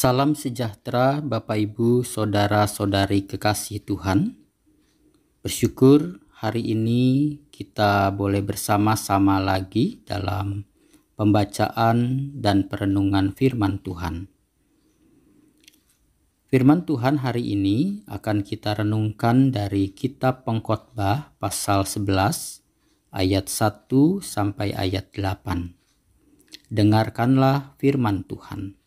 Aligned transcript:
Salam 0.00 0.32
sejahtera 0.32 1.20
Bapak 1.20 1.60
Ibu, 1.60 2.08
Saudara-saudari 2.08 3.28
kekasih 3.28 3.84
Tuhan. 3.84 4.32
Bersyukur 5.44 6.24
hari 6.40 6.72
ini 6.72 7.36
kita 7.52 8.08
boleh 8.08 8.40
bersama-sama 8.40 9.36
lagi 9.36 10.00
dalam 10.08 10.64
pembacaan 11.20 12.32
dan 12.32 12.64
perenungan 12.64 13.36
firman 13.36 13.76
Tuhan. 13.84 14.32
Firman 16.48 16.88
Tuhan 16.88 17.20
hari 17.20 17.52
ini 17.52 18.00
akan 18.08 18.40
kita 18.40 18.80
renungkan 18.80 19.52
dari 19.52 19.92
kitab 19.92 20.48
Pengkhotbah 20.48 21.36
pasal 21.36 21.84
11 21.84 22.64
ayat 23.12 23.52
1 23.52 23.84
sampai 24.24 24.72
ayat 24.72 25.12
8. 25.12 25.76
Dengarkanlah 26.72 27.76
firman 27.76 28.24
Tuhan 28.24 28.79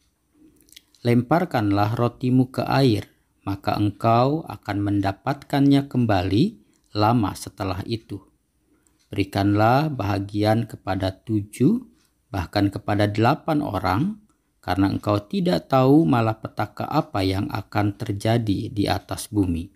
lemparkanlah 1.04 2.00
rotimu 2.00 2.48
ke 2.48 2.64
air, 2.64 3.12
maka 3.44 3.76
engkau 3.76 4.48
akan 4.48 4.78
mendapatkannya 4.80 5.92
kembali 5.92 6.44
lama 6.96 7.36
setelah 7.36 7.84
itu. 7.84 8.24
Berikanlah 9.12 9.92
bahagian 9.92 10.64
kepada 10.64 11.12
tujuh, 11.12 11.84
bahkan 12.32 12.72
kepada 12.72 13.12
delapan 13.12 13.60
orang, 13.60 14.24
karena 14.64 14.96
engkau 14.96 15.20
tidak 15.28 15.68
tahu 15.68 16.08
malapetaka 16.08 16.88
apa 16.88 17.20
yang 17.20 17.52
akan 17.52 18.00
terjadi 18.00 18.72
di 18.72 18.88
atas 18.88 19.28
bumi. 19.28 19.76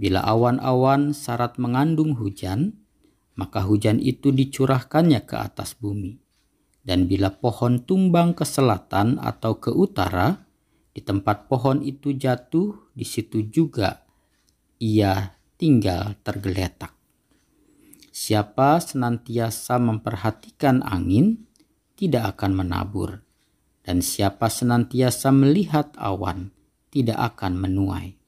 Bila 0.00 0.24
awan-awan 0.24 1.12
syarat 1.12 1.60
mengandung 1.60 2.16
hujan, 2.16 2.80
maka 3.36 3.60
hujan 3.60 4.00
itu 4.00 4.32
dicurahkannya 4.32 5.28
ke 5.28 5.36
atas 5.36 5.76
bumi 5.76 6.29
dan 6.80 7.04
bila 7.04 7.28
pohon 7.32 7.84
tumbang 7.84 8.32
ke 8.32 8.44
selatan 8.44 9.20
atau 9.20 9.60
ke 9.60 9.68
utara, 9.72 10.48
di 10.90 11.00
tempat 11.04 11.46
pohon 11.46 11.84
itu 11.84 12.16
jatuh, 12.16 12.74
di 12.96 13.06
situ 13.06 13.46
juga 13.46 14.02
ia 14.80 15.36
tinggal 15.60 16.16
tergeletak. 16.24 16.96
Siapa 18.10 18.80
senantiasa 18.82 19.78
memperhatikan 19.78 20.82
angin, 20.82 21.46
tidak 21.94 22.36
akan 22.36 22.64
menabur, 22.64 23.22
dan 23.84 24.00
siapa 24.00 24.48
senantiasa 24.50 25.30
melihat 25.30 25.92
awan, 26.00 26.50
tidak 26.90 27.36
akan 27.36 27.60
menuai. 27.60 28.18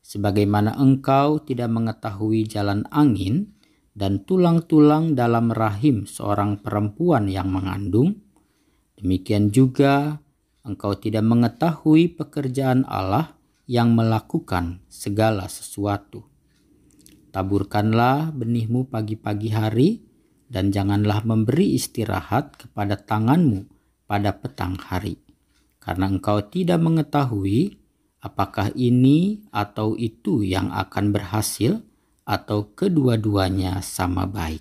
Sebagaimana 0.00 0.78
engkau 0.80 1.42
tidak 1.44 1.68
mengetahui 1.68 2.48
jalan 2.48 2.88
angin, 2.88 3.57
dan 3.98 4.22
tulang-tulang 4.22 5.18
dalam 5.18 5.50
rahim 5.50 6.06
seorang 6.06 6.62
perempuan 6.62 7.26
yang 7.26 7.50
mengandung, 7.50 8.22
demikian 8.94 9.50
juga 9.50 10.22
engkau 10.62 10.94
tidak 10.94 11.26
mengetahui 11.26 12.14
pekerjaan 12.14 12.86
Allah 12.86 13.34
yang 13.66 13.98
melakukan 13.98 14.86
segala 14.86 15.50
sesuatu. 15.50 16.22
Taburkanlah 17.34 18.30
benihmu 18.30 18.86
pagi-pagi 18.86 19.50
hari, 19.50 19.90
dan 20.48 20.72
janganlah 20.72 21.26
memberi 21.28 21.76
istirahat 21.76 22.56
kepada 22.56 22.96
tanganmu 22.96 23.68
pada 24.08 24.32
petang 24.32 24.80
hari, 24.80 25.20
karena 25.76 26.08
engkau 26.08 26.40
tidak 26.40 26.80
mengetahui 26.80 27.76
apakah 28.24 28.72
ini 28.72 29.44
atau 29.52 29.92
itu 29.98 30.40
yang 30.40 30.72
akan 30.72 31.12
berhasil 31.12 31.84
atau 32.28 32.76
kedua-duanya 32.76 33.80
sama 33.80 34.28
baik. 34.28 34.60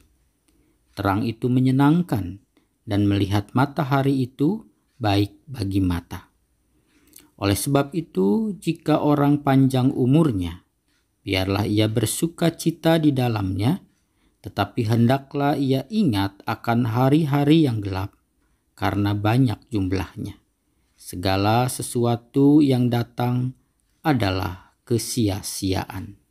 Terang 0.96 1.28
itu 1.28 1.52
menyenangkan, 1.52 2.40
dan 2.88 3.04
melihat 3.04 3.52
matahari 3.52 4.24
itu 4.24 4.64
baik 5.04 5.36
bagi 5.44 5.84
mata. 5.84 6.32
Oleh 7.38 7.60
sebab 7.60 7.92
itu, 7.92 8.56
jika 8.56 9.04
orang 9.04 9.44
panjang 9.44 9.92
umurnya, 9.92 10.64
biarlah 11.22 11.68
ia 11.68 11.92
bersuka 11.92 12.56
cita 12.56 12.98
di 12.98 13.12
dalamnya, 13.12 13.84
tetapi 14.42 14.88
hendaklah 14.88 15.60
ia 15.60 15.84
ingat 15.92 16.40
akan 16.48 16.88
hari-hari 16.88 17.68
yang 17.68 17.84
gelap, 17.84 18.16
karena 18.74 19.12
banyak 19.12 19.60
jumlahnya. 19.68 20.40
Segala 20.98 21.68
sesuatu 21.68 22.64
yang 22.64 22.90
datang 22.90 23.54
adalah 24.02 24.74
kesia-siaan. 24.88 26.27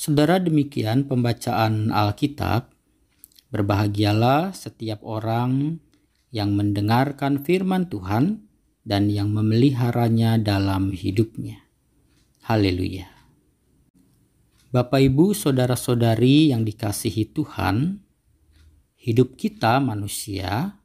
Saudara 0.00 0.40
demikian 0.40 1.04
pembacaan 1.04 1.92
Alkitab. 1.92 2.72
Berbahagialah 3.52 4.56
setiap 4.56 5.04
orang 5.04 5.76
yang 6.32 6.56
mendengarkan 6.56 7.44
firman 7.44 7.84
Tuhan 7.92 8.48
dan 8.80 9.12
yang 9.12 9.28
memeliharanya 9.28 10.40
dalam 10.40 10.96
hidupnya. 10.96 11.68
Haleluya. 12.48 13.12
Bapak, 14.72 15.04
ibu, 15.04 15.36
saudara-saudari 15.36 16.48
yang 16.48 16.64
dikasihi 16.64 17.36
Tuhan, 17.36 18.00
hidup 19.04 19.36
kita 19.36 19.84
manusia 19.84 20.80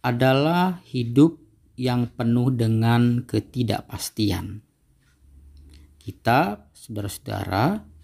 adalah 0.00 0.80
hidup 0.88 1.36
yang 1.76 2.08
penuh 2.16 2.48
dengan 2.48 3.28
ketidakpastian. 3.28 4.64
Kita, 6.00 6.64
saudara-saudara, 6.72 7.97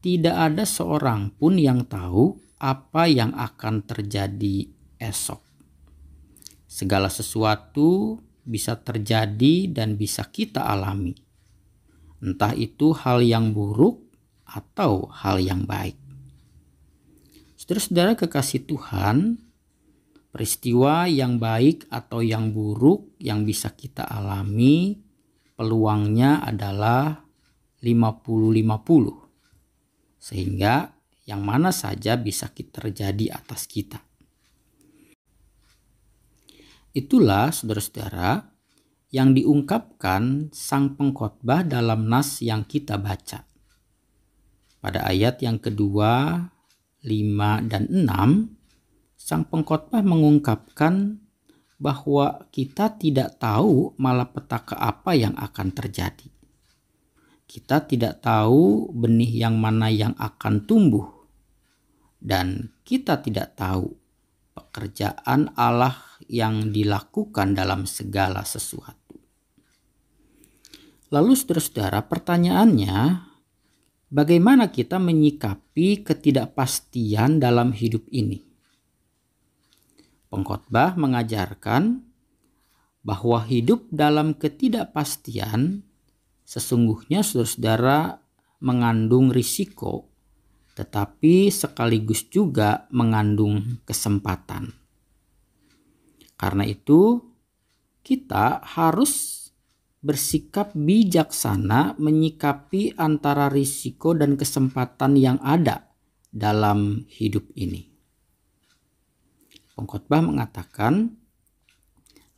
tidak 0.00 0.36
ada 0.36 0.64
seorang 0.64 1.32
pun 1.34 1.56
yang 1.56 1.84
tahu 1.88 2.36
apa 2.56 3.08
yang 3.08 3.36
akan 3.36 3.84
terjadi 3.84 4.68
esok. 4.96 5.40
Segala 6.66 7.08
sesuatu 7.12 8.20
bisa 8.46 8.78
terjadi 8.78 9.68
dan 9.72 9.98
bisa 9.98 10.28
kita 10.28 10.64
alami. 10.64 11.16
Entah 12.22 12.54
itu 12.56 12.96
hal 12.96 13.20
yang 13.20 13.52
buruk 13.52 14.00
atau 14.46 15.10
hal 15.10 15.42
yang 15.42 15.66
baik. 15.66 15.98
Saudara-saudara 17.58 18.14
kekasih 18.14 18.62
Tuhan, 18.68 19.42
peristiwa 20.30 21.10
yang 21.10 21.42
baik 21.42 21.90
atau 21.90 22.22
yang 22.22 22.54
buruk 22.54 23.16
yang 23.18 23.42
bisa 23.42 23.72
kita 23.74 24.06
alami 24.06 25.00
peluangnya 25.56 26.44
adalah 26.44 27.24
50-50 27.80 29.25
sehingga 30.26 30.90
yang 31.22 31.46
mana 31.46 31.70
saja 31.70 32.18
bisa 32.18 32.50
terjadi 32.50 33.38
atas 33.38 33.70
kita. 33.70 34.02
Itulah 36.90 37.54
saudara-saudara 37.54 38.50
yang 39.14 39.38
diungkapkan 39.38 40.50
sang 40.50 40.98
pengkhotbah 40.98 41.62
dalam 41.62 42.10
nas 42.10 42.42
yang 42.42 42.66
kita 42.66 42.98
baca. 42.98 43.46
Pada 44.82 45.06
ayat 45.06 45.38
yang 45.46 45.62
kedua, 45.62 46.42
lima 47.06 47.62
dan 47.62 47.86
enam, 47.86 48.58
sang 49.14 49.46
pengkhotbah 49.46 50.02
mengungkapkan 50.02 51.22
bahwa 51.78 52.50
kita 52.50 52.98
tidak 52.98 53.38
tahu 53.38 53.94
malapetaka 54.00 54.74
apa 54.74 55.14
yang 55.14 55.36
akan 55.38 55.70
terjadi 55.70 56.35
kita 57.46 57.86
tidak 57.86 58.20
tahu 58.22 58.90
benih 58.90 59.46
yang 59.46 59.56
mana 59.56 59.86
yang 59.86 60.12
akan 60.18 60.66
tumbuh, 60.66 61.06
dan 62.18 62.74
kita 62.82 63.22
tidak 63.22 63.54
tahu 63.54 63.94
pekerjaan 64.52 65.54
Allah 65.54 65.94
yang 66.26 66.74
dilakukan 66.74 67.54
dalam 67.54 67.86
segala 67.86 68.42
sesuatu. 68.42 69.14
Lalu, 71.14 71.38
saudara-saudara, 71.38 72.02
pertanyaannya, 72.10 72.96
bagaimana 74.10 74.74
kita 74.74 74.98
menyikapi 74.98 76.02
ketidakpastian 76.02 77.38
dalam 77.38 77.70
hidup 77.70 78.02
ini? 78.10 78.42
Pengkhotbah 80.26 80.98
mengajarkan 80.98 82.02
bahwa 83.06 83.46
hidup 83.46 83.86
dalam 83.94 84.34
ketidakpastian 84.34 85.86
Sesungguhnya 86.46 87.26
saudara-saudara 87.26 88.22
mengandung 88.62 89.34
risiko, 89.34 90.06
tetapi 90.78 91.50
sekaligus 91.50 92.30
juga 92.30 92.86
mengandung 92.94 93.82
kesempatan. 93.82 94.70
Karena 96.38 96.62
itu, 96.62 97.18
kita 98.06 98.62
harus 98.62 99.42
bersikap 99.98 100.70
bijaksana 100.78 101.98
menyikapi 101.98 102.94
antara 102.94 103.50
risiko 103.50 104.14
dan 104.14 104.38
kesempatan 104.38 105.18
yang 105.18 105.42
ada 105.42 105.90
dalam 106.30 107.10
hidup 107.10 107.50
ini. 107.58 107.90
Pengkhotbah 109.74 110.22
mengatakan, 110.22 111.18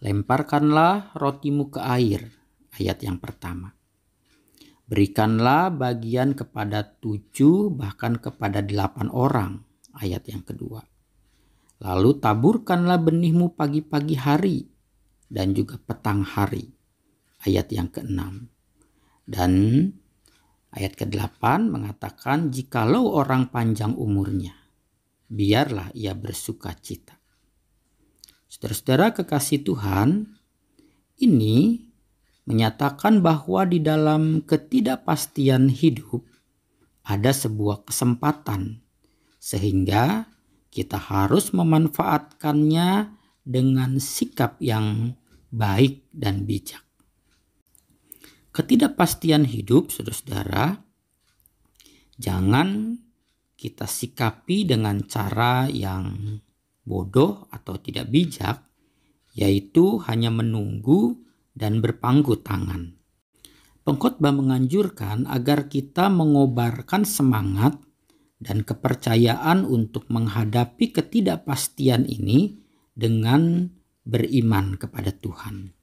"Lemparkanlah 0.00 1.12
rotimu 1.12 1.69
ke 1.69 1.84
air." 1.84 2.32
Ayat 2.78 3.04
yang 3.04 3.20
pertama. 3.20 3.77
Berikanlah 4.88 5.69
bagian 5.69 6.32
kepada 6.32 6.81
tujuh 6.81 7.69
bahkan 7.69 8.17
kepada 8.17 8.64
delapan 8.64 9.12
orang. 9.12 9.52
Ayat 9.93 10.25
yang 10.32 10.40
kedua. 10.40 10.81
Lalu 11.85 12.17
taburkanlah 12.19 12.96
benihmu 12.99 13.52
pagi-pagi 13.52 14.17
hari 14.17 14.64
dan 15.29 15.52
juga 15.52 15.76
petang 15.76 16.25
hari. 16.25 16.73
Ayat 17.44 17.69
yang 17.70 17.93
ke-6. 17.93 18.19
Dan 19.29 19.52
ayat 20.73 20.96
ke-8 20.96 21.69
mengatakan 21.69 22.49
jikalau 22.49 23.12
orang 23.12 23.52
panjang 23.52 23.93
umurnya, 23.93 24.56
biarlah 25.29 25.93
ia 25.93 26.17
bersuka 26.17 26.73
cita. 26.75 27.20
Saudara-saudara 28.49 29.12
kekasih 29.12 29.61
Tuhan, 29.69 30.32
ini 31.20 31.88
menyatakan 32.49 33.21
bahwa 33.21 33.69
di 33.69 33.77
dalam 33.85 34.41
ketidakpastian 34.41 35.69
hidup 35.69 36.25
ada 37.05 37.29
sebuah 37.29 37.85
kesempatan 37.85 38.81
sehingga 39.37 40.33
kita 40.73 40.97
harus 40.97 41.53
memanfaatkannya 41.53 43.12
dengan 43.45 44.00
sikap 44.00 44.56
yang 44.65 45.12
baik 45.53 46.09
dan 46.12 46.49
bijak. 46.49 46.85
Ketidakpastian 48.53 49.45
hidup, 49.45 49.93
saudara-saudara, 49.93 50.81
jangan 52.17 52.97
kita 53.61 53.85
sikapi 53.85 54.65
dengan 54.65 55.05
cara 55.05 55.69
yang 55.69 56.41
bodoh 56.83 57.45
atau 57.53 57.77
tidak 57.77 58.09
bijak, 58.09 58.65
yaitu 59.37 60.00
hanya 60.09 60.33
menunggu 60.33 61.27
dan 61.58 61.82
berpangku 61.82 62.38
tangan. 62.38 62.94
Pengkhotbah 63.82 64.31
menganjurkan 64.31 65.26
agar 65.26 65.66
kita 65.66 66.06
mengobarkan 66.06 67.02
semangat 67.02 67.75
dan 68.38 68.62
kepercayaan 68.62 69.66
untuk 69.66 70.06
menghadapi 70.06 70.94
ketidakpastian 70.94 72.06
ini 72.06 72.62
dengan 72.94 73.75
beriman 74.06 74.78
kepada 74.78 75.10
Tuhan. 75.10 75.75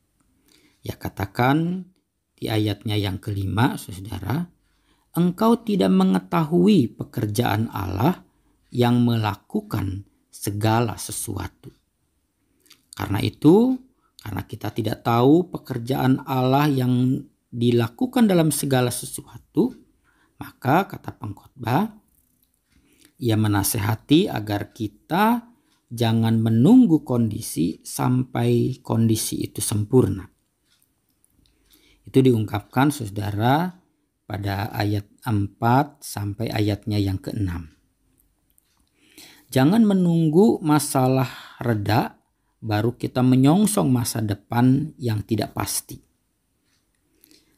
Ya 0.80 0.96
katakan 0.96 1.92
di 2.40 2.48
ayatnya 2.48 2.96
yang 2.96 3.20
kelima, 3.20 3.76
saudara, 3.76 4.48
engkau 5.18 5.60
tidak 5.66 5.92
mengetahui 5.92 6.96
pekerjaan 6.96 7.68
Allah 7.74 8.24
yang 8.72 9.04
melakukan 9.04 10.06
segala 10.30 11.00
sesuatu. 11.00 11.72
Karena 12.96 13.20
itu, 13.20 13.76
karena 14.26 14.42
kita 14.42 14.74
tidak 14.74 15.06
tahu 15.06 15.54
pekerjaan 15.54 16.26
Allah 16.26 16.66
yang 16.66 17.22
dilakukan 17.54 18.26
dalam 18.26 18.50
segala 18.50 18.90
sesuatu, 18.90 19.70
maka 20.42 20.90
kata 20.90 21.14
pengkhotbah, 21.14 21.94
ia 23.22 23.38
menasehati 23.38 24.26
agar 24.26 24.74
kita 24.74 25.46
jangan 25.94 26.42
menunggu 26.42 27.06
kondisi 27.06 27.86
sampai 27.86 28.82
kondisi 28.82 29.46
itu 29.46 29.62
sempurna. 29.62 30.26
Itu 32.02 32.26
diungkapkan 32.26 32.90
saudara 32.90 33.78
pada 34.26 34.74
ayat 34.74 35.06
4 35.22 36.02
sampai 36.02 36.50
ayatnya 36.50 36.98
yang 36.98 37.22
ke-6. 37.22 37.46
Jangan 39.54 39.86
menunggu 39.86 40.58
masalah 40.66 41.30
reda 41.62 42.15
baru 42.66 42.98
kita 42.98 43.22
menyongsong 43.22 43.94
masa 43.94 44.26
depan 44.26 44.98
yang 44.98 45.22
tidak 45.22 45.54
pasti. 45.54 46.02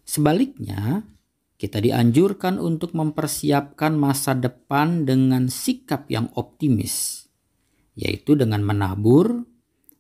Sebaliknya, 0.04 1.08
kita 1.56 1.80
dianjurkan 1.80 2.60
untuk 2.60 2.92
mempersiapkan 2.92 3.96
masa 3.96 4.36
depan 4.36 5.08
dengan 5.08 5.48
sikap 5.48 6.12
yang 6.12 6.28
optimis 6.36 7.28
yaitu 7.98 8.38
dengan 8.38 8.62
menabur, 8.62 9.42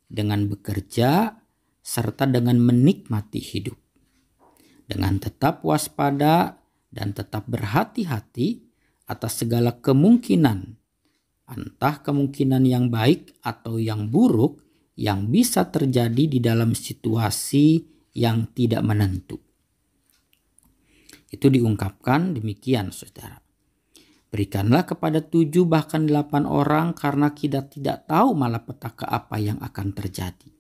dengan 0.05 0.45
bekerja, 0.45 1.33
serta 1.81 2.29
dengan 2.29 2.61
menikmati 2.61 3.41
hidup. 3.41 3.75
Dengan 4.85 5.17
tetap 5.17 5.65
waspada 5.65 6.61
dan 6.93 7.17
tetap 7.17 7.49
berhati-hati 7.49 8.69
atas 9.09 9.41
segala 9.41 9.81
kemungkinan, 9.81 10.77
entah 11.49 11.95
kemungkinan 12.05 12.63
yang 12.69 12.93
baik 12.93 13.33
atau 13.41 13.81
yang 13.81 14.13
buruk 14.13 14.66
yang 14.97 15.29
bisa 15.29 15.69
terjadi 15.69 16.25
di 16.25 16.41
dalam 16.41 16.73
situasi 16.73 17.85
yang 18.17 18.49
tidak 18.57 18.81
menentu. 18.81 19.37
Itu 21.29 21.53
diungkapkan 21.53 22.33
demikian, 22.33 22.89
saudara. 22.89 23.37
Berikanlah 24.27 24.83
kepada 24.83 25.23
tujuh 25.23 25.63
bahkan 25.63 26.03
delapan 26.03 26.43
orang 26.43 26.91
karena 26.91 27.31
kita 27.31 27.63
tidak 27.71 28.09
tahu 28.09 28.35
malapetaka 28.35 29.07
apa 29.07 29.39
yang 29.39 29.55
akan 29.63 29.95
terjadi. 29.95 30.51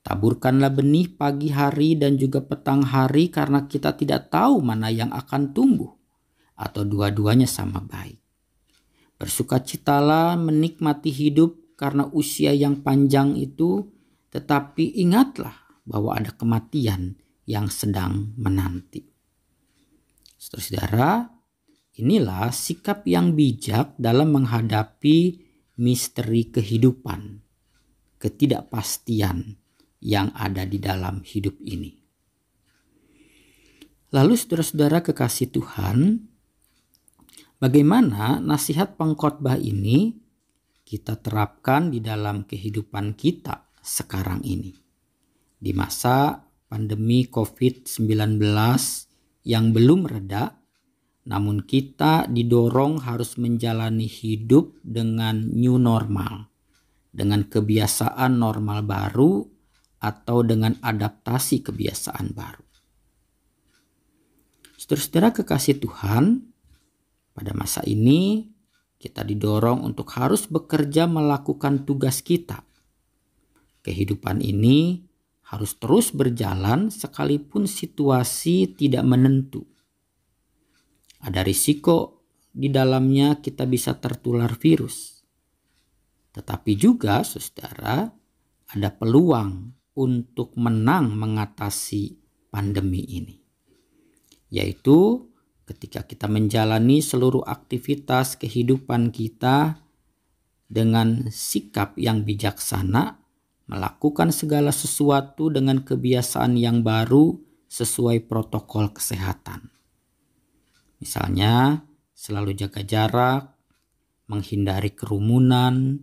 Taburkanlah 0.00 0.72
benih 0.72 1.12
pagi 1.12 1.52
hari 1.52 1.92
dan 1.98 2.16
juga 2.16 2.40
petang 2.40 2.80
hari 2.80 3.28
karena 3.28 3.68
kita 3.68 3.92
tidak 3.92 4.32
tahu 4.32 4.64
mana 4.64 4.88
yang 4.88 5.12
akan 5.12 5.52
tumbuh 5.52 5.92
atau 6.56 6.80
dua-duanya 6.88 7.44
sama 7.44 7.84
baik. 7.84 8.16
Bersukacitalah 9.20 10.40
menikmati 10.40 11.12
hidup 11.12 11.67
karena 11.78 12.10
usia 12.10 12.50
yang 12.50 12.82
panjang 12.82 13.38
itu 13.38 13.86
tetapi 14.34 14.98
ingatlah 14.98 15.54
bahwa 15.86 16.18
ada 16.18 16.34
kematian 16.34 17.16
yang 17.48 17.70
sedang 17.72 18.36
menanti. 18.36 19.06
Saudara-saudara, 20.36 21.38
Inilah 21.98 22.54
sikap 22.54 23.02
yang 23.10 23.34
bijak 23.34 23.98
dalam 23.98 24.30
menghadapi 24.30 25.42
misteri 25.82 26.46
kehidupan, 26.46 27.42
ketidakpastian 28.22 29.58
yang 29.98 30.30
ada 30.30 30.62
di 30.62 30.78
dalam 30.78 31.26
hidup 31.26 31.58
ini. 31.66 31.98
Lalu 34.14 34.38
saudara-saudara 34.38 35.02
kekasih 35.02 35.50
Tuhan, 35.50 36.22
bagaimana 37.58 38.38
nasihat 38.38 38.94
pengkhotbah 38.94 39.58
ini 39.58 40.22
kita 40.88 41.20
terapkan 41.20 41.92
di 41.92 42.00
dalam 42.00 42.48
kehidupan 42.48 43.12
kita 43.12 43.68
sekarang 43.84 44.40
ini? 44.40 44.72
Di 45.60 45.76
masa 45.76 46.40
pandemi 46.64 47.28
COVID-19 47.28 48.40
yang 49.44 49.76
belum 49.76 50.08
reda, 50.08 50.56
namun 51.28 51.68
kita 51.68 52.24
didorong 52.32 53.04
harus 53.04 53.36
menjalani 53.36 54.08
hidup 54.08 54.80
dengan 54.80 55.36
new 55.52 55.76
normal, 55.76 56.48
dengan 57.12 57.44
kebiasaan 57.44 58.40
normal 58.40 58.80
baru 58.88 59.44
atau 60.00 60.40
dengan 60.40 60.72
adaptasi 60.80 61.68
kebiasaan 61.68 62.32
baru. 62.32 62.64
Saudara-saudara 64.80 65.36
kekasih 65.36 65.84
Tuhan, 65.84 66.48
pada 67.36 67.52
masa 67.52 67.84
ini 67.84 68.48
kita 68.98 69.22
didorong 69.22 69.86
untuk 69.86 70.10
harus 70.18 70.50
bekerja 70.50 71.06
melakukan 71.06 71.86
tugas 71.86 72.20
kita. 72.20 72.66
Kehidupan 73.86 74.42
ini 74.42 75.06
harus 75.48 75.78
terus 75.78 76.12
berjalan 76.12 76.92
sekalipun 76.92 77.64
situasi 77.64 78.74
tidak 78.76 79.06
menentu 79.06 79.64
ada 81.22 81.42
risiko 81.42 82.22
di 82.54 82.70
dalamnya 82.70 83.42
kita 83.42 83.66
bisa 83.66 83.98
tertular 83.98 84.54
virus. 84.54 85.22
Tetapi 86.34 86.72
juga 86.78 87.26
saudara 87.26 88.06
ada 88.70 88.88
peluang 88.94 89.74
untuk 89.98 90.54
menang 90.54 91.18
mengatasi 91.18 92.14
pandemi 92.54 93.02
ini. 93.02 93.36
Yaitu 94.54 95.26
ketika 95.68 96.08
kita 96.08 96.24
menjalani 96.24 97.04
seluruh 97.04 97.44
aktivitas 97.44 98.40
kehidupan 98.40 99.12
kita 99.12 99.76
dengan 100.64 101.28
sikap 101.28 101.92
yang 102.00 102.24
bijaksana, 102.24 103.20
melakukan 103.68 104.32
segala 104.32 104.72
sesuatu 104.72 105.52
dengan 105.52 105.84
kebiasaan 105.84 106.56
yang 106.56 106.80
baru 106.80 107.36
sesuai 107.68 108.24
protokol 108.24 108.96
kesehatan. 108.96 109.68
Misalnya, 111.04 111.84
selalu 112.16 112.56
jaga 112.56 112.80
jarak, 112.80 113.52
menghindari 114.26 114.96
kerumunan, 114.96 116.00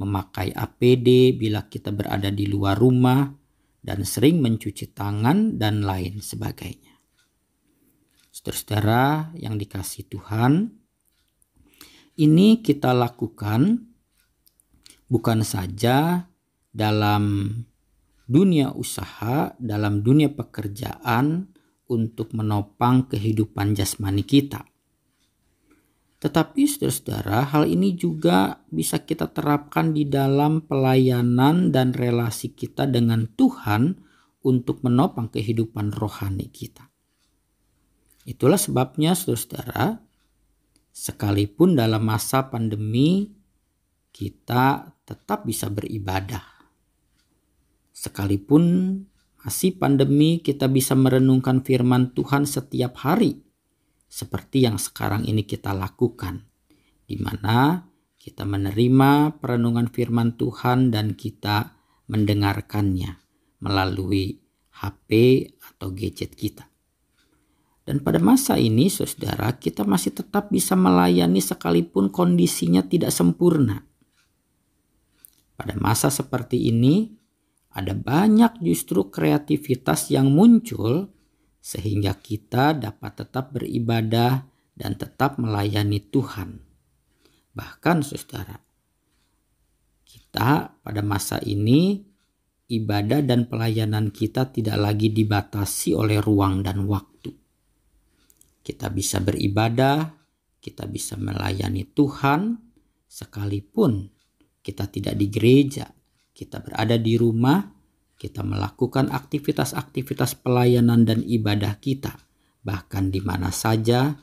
memakai 0.00 0.56
APD 0.56 1.36
bila 1.36 1.68
kita 1.68 1.92
berada 1.92 2.32
di 2.32 2.48
luar 2.48 2.80
rumah, 2.80 3.28
dan 3.82 4.06
sering 4.08 4.40
mencuci 4.40 4.94
tangan 4.96 5.60
dan 5.60 5.84
lain 5.84 6.22
sebagainya. 6.22 6.91
Saudara-saudara 8.42 9.30
yang 9.38 9.54
dikasih 9.54 10.10
Tuhan, 10.10 10.74
ini 12.18 12.58
kita 12.58 12.90
lakukan 12.90 13.86
bukan 15.06 15.46
saja 15.46 16.26
dalam 16.74 17.54
dunia 18.26 18.74
usaha, 18.74 19.54
dalam 19.62 20.02
dunia 20.02 20.34
pekerjaan, 20.34 21.54
untuk 21.86 22.34
menopang 22.34 23.06
kehidupan 23.06 23.78
jasmani 23.78 24.26
kita. 24.26 24.66
Tetapi 26.18 26.66
saudara-saudara, 26.66 27.50
hal 27.50 27.70
ini 27.70 27.94
juga 27.94 28.62
bisa 28.70 29.02
kita 29.02 29.30
terapkan 29.30 29.94
di 29.94 30.06
dalam 30.06 30.66
pelayanan 30.66 31.70
dan 31.70 31.94
relasi 31.94 32.54
kita 32.54 32.90
dengan 32.90 33.30
Tuhan 33.38 34.02
untuk 34.42 34.82
menopang 34.82 35.30
kehidupan 35.30 35.94
rohani 35.94 36.50
kita. 36.50 36.91
Itulah 38.22 38.58
sebabnya 38.58 39.18
saudara-saudara, 39.18 39.98
sekalipun 40.94 41.74
dalam 41.74 42.04
masa 42.06 42.46
pandemi 42.52 43.34
kita 44.12 44.94
tetap 45.02 45.48
bisa 45.48 45.72
beribadah. 45.72 46.44
Sekalipun 47.90 48.62
masih 49.42 49.74
pandemi, 49.74 50.38
kita 50.38 50.70
bisa 50.70 50.94
merenungkan 50.94 51.66
firman 51.66 52.14
Tuhan 52.14 52.46
setiap 52.46 53.02
hari 53.02 53.42
seperti 54.12 54.68
yang 54.68 54.76
sekarang 54.76 55.24
ini 55.24 55.42
kita 55.48 55.72
lakukan, 55.72 56.44
di 57.08 57.16
mana 57.16 57.88
kita 58.20 58.44
menerima 58.44 59.40
perenungan 59.40 59.88
firman 59.88 60.36
Tuhan 60.36 60.92
dan 60.92 61.16
kita 61.16 61.74
mendengarkannya 62.12 63.18
melalui 63.64 64.36
HP 64.78 65.10
atau 65.58 65.90
gadget 65.96 66.36
kita. 66.36 66.71
Dan 67.82 67.98
pada 67.98 68.22
masa 68.22 68.54
ini, 68.62 68.86
saudara, 68.86 69.58
kita 69.58 69.82
masih 69.82 70.14
tetap 70.14 70.54
bisa 70.54 70.78
melayani 70.78 71.42
sekalipun 71.42 72.14
kondisinya 72.14 72.86
tidak 72.86 73.10
sempurna. 73.10 73.82
Pada 75.58 75.74
masa 75.74 76.06
seperti 76.06 76.70
ini, 76.70 77.10
ada 77.74 77.96
banyak 77.96 78.62
justru 78.62 79.10
kreativitas 79.10 80.14
yang 80.14 80.30
muncul 80.30 81.10
sehingga 81.58 82.14
kita 82.18 82.78
dapat 82.78 83.26
tetap 83.26 83.50
beribadah 83.54 84.46
dan 84.78 84.94
tetap 84.94 85.42
melayani 85.42 85.98
Tuhan. 85.98 86.62
Bahkan 87.52 87.98
saudara, 88.06 88.56
kita 90.06 90.78
pada 90.80 91.02
masa 91.02 91.42
ini 91.42 92.02
ibadah 92.70 93.20
dan 93.20 93.50
pelayanan 93.50 94.08
kita 94.14 94.48
tidak 94.48 94.80
lagi 94.80 95.12
dibatasi 95.12 95.92
oleh 95.92 96.22
ruang 96.22 96.64
dan 96.64 96.88
waktu. 96.88 97.41
Kita 98.62 98.88
bisa 98.88 99.18
beribadah, 99.18 100.14
kita 100.62 100.86
bisa 100.86 101.18
melayani 101.18 101.82
Tuhan 101.90 102.54
sekalipun 103.10 104.08
kita 104.62 104.86
tidak 104.88 105.18
di 105.18 105.26
gereja, 105.26 105.90
kita 106.30 106.62
berada 106.62 106.94
di 106.94 107.18
rumah, 107.18 107.66
kita 108.14 108.46
melakukan 108.46 109.10
aktivitas-aktivitas 109.10 110.38
pelayanan 110.38 111.02
dan 111.02 111.20
ibadah 111.26 111.76
kita, 111.82 112.14
bahkan 112.62 113.10
di 113.10 113.18
mana 113.18 113.50
saja, 113.50 114.22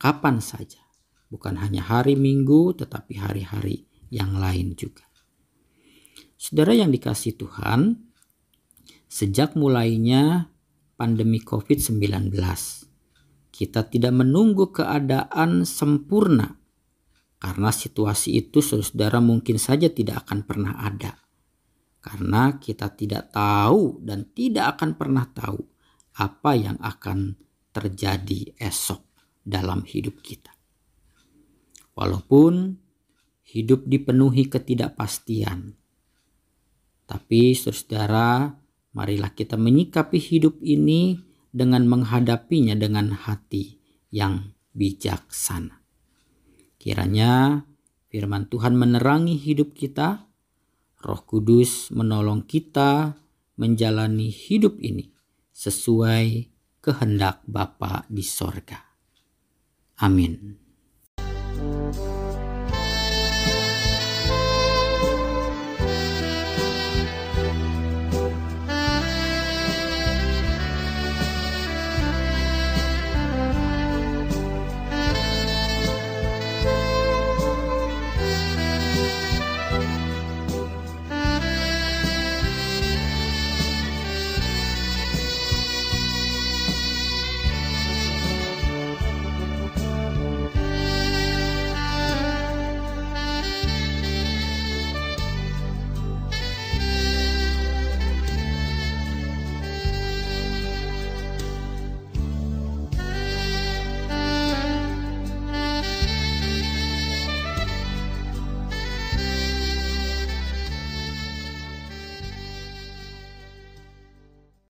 kapan 0.00 0.40
saja, 0.40 0.80
bukan 1.28 1.60
hanya 1.60 1.84
hari 1.84 2.16
Minggu, 2.16 2.72
tetapi 2.80 3.20
hari-hari 3.20 3.84
yang 4.08 4.40
lain 4.40 4.72
juga. 4.74 5.04
Saudara 6.40 6.72
yang 6.72 6.88
dikasih 6.88 7.36
Tuhan, 7.36 8.00
sejak 9.12 9.60
mulainya 9.60 10.48
pandemi 10.96 11.36
COVID-19, 11.44 12.32
kita 13.50 13.86
tidak 13.86 14.14
menunggu 14.14 14.70
keadaan 14.70 15.66
sempurna 15.66 16.56
karena 17.40 17.70
situasi 17.74 18.38
itu 18.38 18.62
saudara 18.62 19.18
mungkin 19.18 19.58
saja 19.58 19.90
tidak 19.90 20.26
akan 20.26 20.46
pernah 20.46 20.74
ada 20.80 21.18
karena 22.00 22.56
kita 22.56 22.88
tidak 22.96 23.28
tahu 23.30 24.00
dan 24.00 24.24
tidak 24.32 24.78
akan 24.78 24.96
pernah 24.96 25.28
tahu 25.28 25.60
apa 26.16 26.50
yang 26.56 26.80
akan 26.80 27.36
terjadi 27.70 28.56
esok 28.58 29.04
dalam 29.44 29.86
hidup 29.86 30.20
kita. 30.24 30.52
Walaupun 31.94 32.80
hidup 33.52 33.84
dipenuhi 33.84 34.48
ketidakpastian, 34.48 35.76
tapi 37.04 37.52
saudara, 37.58 38.54
marilah 38.94 39.34
kita 39.34 39.58
menyikapi 39.58 40.16
hidup 40.16 40.62
ini 40.62 41.18
dengan 41.50 41.86
menghadapinya 41.86 42.78
dengan 42.78 43.14
hati 43.14 43.78
yang 44.10 44.54
bijaksana. 44.74 45.82
Kiranya 46.80 47.66
firman 48.08 48.48
Tuhan 48.48 48.78
menerangi 48.78 49.36
hidup 49.36 49.74
kita 49.76 50.30
Roh 51.00 51.22
Kudus 51.24 51.88
menolong 51.92 52.44
kita 52.44 53.16
menjalani 53.56 54.28
hidup 54.28 54.76
ini 54.80 55.08
sesuai 55.52 56.48
kehendak 56.80 57.44
Bapa 57.44 58.04
di 58.08 58.24
sorga. 58.24 58.80
Amin. 60.00 60.56